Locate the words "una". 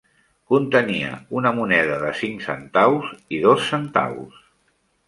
1.41-1.51